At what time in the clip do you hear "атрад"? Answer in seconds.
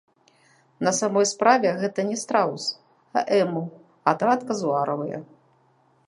4.13-4.39